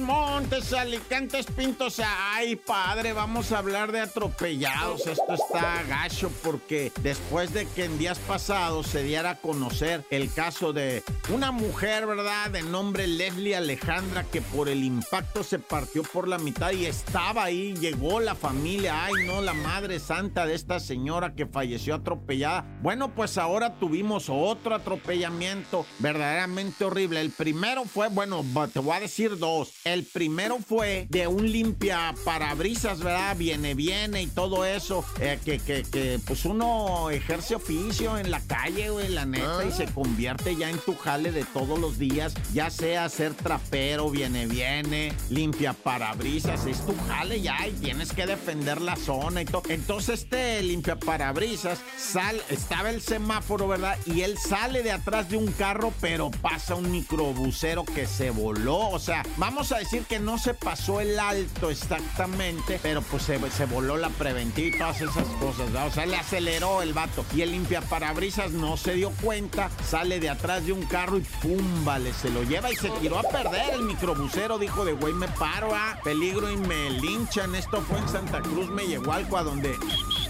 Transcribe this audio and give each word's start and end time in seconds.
Montes, 0.00 0.72
Alicantes, 0.72 1.44
Pintos. 1.46 2.00
Ay, 2.02 2.56
padre, 2.56 3.12
vamos 3.12 3.52
a 3.52 3.58
hablar 3.58 3.92
de 3.92 4.00
atropellados. 4.00 5.06
Esto 5.06 5.34
está 5.34 5.82
gacho 5.86 6.30
porque 6.42 6.90
después 7.02 7.52
de 7.52 7.66
que 7.66 7.84
en 7.84 7.98
días 7.98 8.18
pasados 8.20 8.86
se 8.86 9.02
diera 9.02 9.30
a 9.30 9.34
conocer 9.36 10.04
el 10.10 10.32
caso 10.32 10.72
de 10.72 11.02
una 11.28 11.52
mujer, 11.52 12.06
¿verdad? 12.06 12.50
De 12.50 12.62
nombre 12.62 13.06
Leslie 13.06 13.54
Alejandra, 13.54 14.24
que 14.24 14.40
por 14.40 14.70
el 14.70 14.82
impacto 14.82 15.44
se 15.44 15.58
partió 15.58 16.02
por 16.04 16.26
la 16.26 16.38
mitad 16.38 16.72
y 16.72 16.86
estaba 16.86 17.44
ahí, 17.44 17.74
llegó 17.74 18.20
la 18.20 18.34
familia. 18.34 19.04
Ay, 19.04 19.26
no, 19.26 19.42
la 19.42 19.52
madre 19.52 20.00
santa 20.00 20.46
de 20.46 20.54
esta 20.54 20.80
señora 20.80 21.34
que 21.34 21.46
falleció 21.46 21.96
atropellada. 21.96 22.64
Bueno, 22.80 23.14
pues 23.14 23.36
ahora 23.36 23.74
tuvimos 23.78 24.30
otro 24.30 24.74
atropellamiento 24.74 25.84
verdaderamente 25.98 26.84
horrible. 26.84 27.20
El 27.20 27.30
primero 27.30 27.84
fue, 27.84 28.08
bueno, 28.08 28.42
te 28.72 28.78
voy 28.78 28.96
a 28.96 29.00
decir 29.00 29.36
dos. 29.36 29.49
El 29.84 30.04
primero 30.04 30.58
fue 30.58 31.06
de 31.10 31.26
un 31.26 31.50
limpia 31.50 32.14
parabrisas, 32.24 33.00
¿verdad? 33.00 33.36
Viene, 33.36 33.74
viene 33.74 34.22
y 34.22 34.26
todo 34.26 34.64
eso. 34.64 35.04
Eh, 35.20 35.38
que, 35.44 35.58
que, 35.58 35.82
que, 35.82 36.20
pues 36.26 36.44
uno 36.44 37.10
ejerce 37.10 37.54
oficio 37.54 38.18
en 38.18 38.30
la 38.30 38.40
calle, 38.40 38.90
güey, 38.90 39.08
la 39.08 39.26
neta, 39.26 39.64
y 39.64 39.72
se 39.72 39.86
convierte 39.86 40.56
ya 40.56 40.70
en 40.70 40.78
tu 40.78 40.94
jale 40.96 41.32
de 41.32 41.44
todos 41.44 41.78
los 41.78 41.98
días. 41.98 42.34
Ya 42.52 42.70
sea 42.70 43.08
ser 43.08 43.34
trapero, 43.34 44.10
viene, 44.10 44.46
viene, 44.46 45.12
limpia 45.30 45.72
parabrisas, 45.72 46.66
es 46.66 46.84
tu 46.84 46.94
jale 47.08 47.40
ya 47.40 47.66
y 47.66 47.72
tienes 47.72 48.12
que 48.12 48.26
defender 48.26 48.80
la 48.80 48.96
zona 48.96 49.42
y 49.42 49.44
todo. 49.44 49.62
Entonces 49.68 50.20
este 50.22 50.62
limpia 50.62 50.96
parabrisas 50.96 51.78
sal, 51.96 52.40
estaba 52.48 52.90
el 52.90 53.00
semáforo, 53.00 53.68
¿verdad? 53.68 53.96
Y 54.06 54.22
él 54.22 54.36
sale 54.38 54.82
de 54.82 54.92
atrás 54.92 55.30
de 55.30 55.36
un 55.36 55.50
carro, 55.52 55.92
pero 56.00 56.30
pasa 56.30 56.74
un 56.74 56.90
microbusero 56.90 57.84
que 57.84 58.06
se 58.06 58.30
voló. 58.30 58.90
O 58.90 58.98
sea, 58.98 59.22
Vamos 59.40 59.72
a 59.72 59.78
decir 59.78 60.04
que 60.04 60.18
no 60.18 60.36
se 60.36 60.52
pasó 60.52 61.00
el 61.00 61.18
alto 61.18 61.70
exactamente, 61.70 62.78
pero 62.82 63.00
pues 63.00 63.22
se, 63.22 63.38
voló 63.64 63.96
la 63.96 64.10
preventiva 64.10 64.76
y 64.76 64.78
todas 64.78 65.00
esas 65.00 65.26
cosas. 65.40 65.70
O 65.74 65.90
sea, 65.90 66.04
le 66.04 66.16
aceleró 66.16 66.82
el 66.82 66.92
vato. 66.92 67.24
Y 67.34 67.40
el 67.40 67.52
limpiaparabrisas 67.52 68.50
no 68.50 68.76
se 68.76 68.92
dio 68.92 69.10
cuenta, 69.22 69.70
sale 69.82 70.20
de 70.20 70.28
atrás 70.28 70.66
de 70.66 70.72
un 70.72 70.82
carro 70.82 71.16
y 71.16 71.22
pum, 71.22 71.86
vale, 71.86 72.12
se 72.12 72.28
lo 72.28 72.42
lleva 72.42 72.70
y 72.70 72.76
se 72.76 72.90
tiró 72.90 73.18
a 73.18 73.22
perder. 73.22 73.72
El 73.72 73.84
microbusero 73.84 74.58
dijo 74.58 74.84
de 74.84 74.92
güey, 74.92 75.14
me 75.14 75.28
paro 75.28 75.74
a 75.74 75.98
peligro 76.04 76.50
y 76.50 76.58
me 76.58 76.90
linchan. 76.90 77.54
Esto 77.54 77.80
fue 77.80 77.98
en 77.98 78.10
Santa 78.10 78.42
Cruz, 78.42 78.68
me 78.68 78.86
llegó 78.86 79.10
algo 79.10 79.38
a 79.38 79.42
donde 79.42 79.74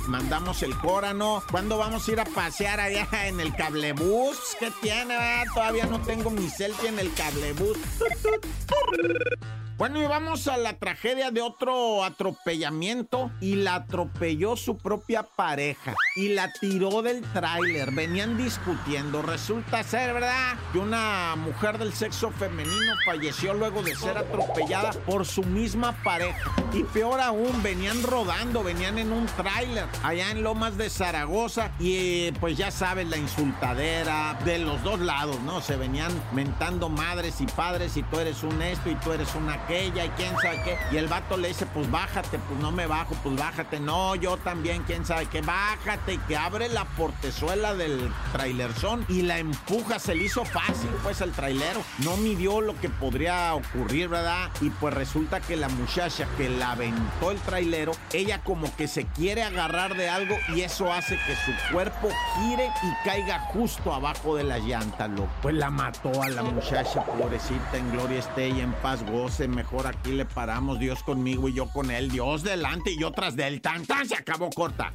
mandamos 0.09 0.63
el 0.63 0.77
córano. 0.77 1.43
¿Cuándo 1.51 1.79
vamos 1.79 2.09
a 2.09 2.13
ir 2.13 2.21
a 2.21 2.25
pasear 2.25 2.81
allá 2.81 3.09
en 3.27 3.41
el 3.41 3.55
cablebús? 3.55 4.39
¿Qué 4.59 4.73
tiene? 4.81 5.17
Todavía 5.55 5.87
no 5.87 6.01
tengo 6.01 6.31
mi 6.31 6.49
selfie 6.49 6.89
en 6.89 6.99
el 6.99 7.13
cablebús. 7.15 7.79
Bueno, 9.81 9.99
y 9.99 10.07
vamos 10.07 10.47
a 10.47 10.59
la 10.59 10.75
tragedia 10.75 11.31
de 11.31 11.41
otro 11.41 12.05
atropellamiento 12.05 13.31
y 13.41 13.55
la 13.55 13.77
atropelló 13.77 14.55
su 14.55 14.77
propia 14.77 15.23
pareja 15.23 15.95
y 16.17 16.35
la 16.35 16.53
tiró 16.53 17.01
del 17.01 17.23
tráiler. 17.33 17.91
Venían 17.91 18.37
discutiendo. 18.37 19.23
Resulta 19.23 19.83
ser, 19.83 20.13
¿verdad? 20.13 20.59
Que 20.75 20.81
una 20.81 21.35
mujer 21.37 21.79
del 21.79 21.95
sexo 21.95 22.31
femenino 22.31 22.93
falleció 23.07 23.55
luego 23.55 23.83
de 23.83 23.97
ser 23.97 24.19
atropellada 24.19 24.91
por 25.07 25.25
su 25.25 25.45
misma 25.45 25.93
pareja. 26.05 26.53
Y 26.75 26.85
peor 26.85 27.19
aún, 27.19 27.63
venían 27.63 28.03
rodando, 28.03 28.63
venían 28.63 28.99
en 28.99 29.11
un 29.11 29.25
tráiler 29.25 29.87
allá 30.03 30.31
en 30.31 30.43
Lomas 30.43 30.77
de 30.77 30.91
Zaragoza 30.91 31.71
y 31.79 32.33
pues 32.33 32.59
ya 32.59 32.71
sabes, 32.71 33.09
la 33.09 33.17
insultadera 33.17 34.39
de 34.45 34.59
los 34.59 34.83
dos 34.83 35.01
lados, 35.01 35.41
¿no? 35.41 35.63
Se 35.63 35.77
venían 35.77 36.13
mentando 36.35 36.91
madres 36.91 37.41
y 37.41 37.47
padres 37.47 37.97
y 37.97 38.03
tú 38.03 38.21
eres 38.21 38.43
un 38.43 38.61
esto 38.61 38.91
y 38.91 38.95
tú 38.97 39.13
eres 39.13 39.35
una 39.35 39.70
ella 39.71 40.05
y 40.05 40.09
quién 40.11 40.37
sabe 40.41 40.61
qué. 40.65 40.79
Y 40.93 40.97
el 40.97 41.09
vato 41.09 41.37
le 41.37 41.49
dice, 41.49 41.67
pues 41.67 41.91
bájate, 41.91 42.39
pues 42.39 42.61
no 42.61 42.73
me 42.73 42.87
bajo, 42.87 43.15
pues 43.23 43.37
bájate. 43.37 43.81
No, 43.81 44.15
yo 44.15 44.37
también, 44.37 44.83
quién 44.83 45.05
sabe 45.05 45.27
qué, 45.27 45.41
bájate. 45.41 46.15
Y 46.15 46.19
que 46.19 46.37
abre 46.37 46.69
la 46.69 46.85
portezuela 46.85 47.75
del 47.75 48.13
trailerzón 48.33 49.05
y 49.09 49.23
la 49.23 49.39
empuja. 49.39 49.99
Se 49.99 50.15
le 50.15 50.25
hizo 50.25 50.45
fácil, 50.45 50.91
pues, 51.03 51.21
el 51.21 51.33
trailero. 51.33 51.83
No 51.99 52.17
midió 52.17 52.61
lo 52.61 52.79
que 52.81 52.89
podría 52.89 53.55
ocurrir, 53.55 54.09
¿verdad? 54.09 54.51
Y 54.61 54.71
pues 54.71 54.95
resulta 54.95 55.41
que 55.41 55.57
la 55.57 55.69
muchacha 55.69 56.27
que 56.37 56.49
la 56.49 56.73
aventó 56.73 57.31
el 57.31 57.39
trailero, 57.41 57.93
ella 58.13 58.43
como 58.43 58.75
que 58.77 58.89
se 58.89 59.07
quiere 59.07 59.43
agarrar 59.43 59.97
de 59.97 60.09
algo 60.09 60.37
y 60.55 60.63
eso 60.63 60.93
hace 60.93 61.19
que 61.27 61.35
su 61.35 61.73
cuerpo 61.73 62.09
gire 62.37 62.71
y 62.83 63.09
caiga 63.09 63.41
justo 63.53 63.93
abajo 63.93 64.37
de 64.37 64.45
la 64.45 64.59
llanta, 64.59 65.09
loco. 65.09 65.31
Pues 65.43 65.55
la 65.55 65.71
mató 65.71 66.23
a 66.23 66.29
la 66.29 66.43
muchacha, 66.43 67.05
pobrecita, 67.05 67.77
en 67.77 67.91
gloria 67.93 68.19
esté 68.19 68.49
y 68.49 68.61
en 68.61 68.73
paz 68.75 69.05
goce, 69.05 69.49
mejor 69.61 69.87
aquí 69.87 70.13
le 70.13 70.25
paramos, 70.25 70.79
Dios 70.79 71.03
conmigo 71.03 71.47
y 71.47 71.53
yo 71.53 71.69
con 71.69 71.91
él, 71.91 72.11
Dios 72.11 72.43
delante 72.43 72.93
y 72.93 72.99
yo 72.99 73.13
tras 73.13 73.37
del 73.37 73.61
tan, 73.61 73.85
tan, 73.85 74.09
se 74.09 74.15
acabó 74.15 74.49
corta. 74.49 74.95